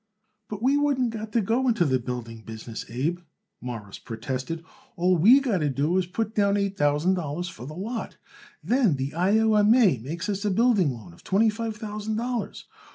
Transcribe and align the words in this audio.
"But 0.49 0.63
we 0.63 0.77
wouldn't 0.77 1.11
got 1.11 1.31
to 1.33 1.41
go 1.41 1.67
into 1.67 1.85
the 1.85 1.99
building 1.99 2.41
business, 2.41 2.85
Abe," 2.89 3.19
Morris 3.61 3.99
protested. 3.99 4.65
"All 4.95 5.15
we 5.15 5.39
got 5.39 5.59
to 5.59 5.69
do 5.69 5.95
is 5.99 6.07
to 6.07 6.11
put 6.11 6.33
down 6.33 6.57
eight 6.57 6.75
thousand 6.75 7.13
dollars 7.13 7.49
for 7.49 7.67
the 7.67 7.75
lot. 7.75 8.17
Then 8.63 8.95
the 8.95 9.13
I. 9.13 9.37
O. 9.37 9.53
M. 9.53 9.75
A. 9.75 9.99
makes 9.99 10.27
us 10.27 10.43
a 10.43 10.49
building 10.49 10.89
loan 10.89 11.13
of 11.13 11.23
twenty 11.23 11.51
five 11.51 11.77
thousand 11.77 12.15
dollars. 12.15 12.65